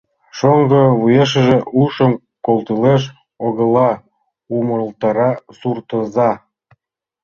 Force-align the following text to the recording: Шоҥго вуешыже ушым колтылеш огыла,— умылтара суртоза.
Шоҥго 0.37 0.81
вуешыже 0.99 1.57
ушым 1.81 2.11
колтылеш 2.45 3.03
огыла,— 3.45 3.91
умылтара 4.57 5.31
суртоза. 5.57 6.31